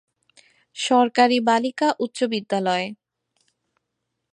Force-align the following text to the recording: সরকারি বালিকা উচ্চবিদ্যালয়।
সরকারি 0.77 1.37
বালিকা 1.41 1.87
উচ্চবিদ্যালয়। 1.99 2.87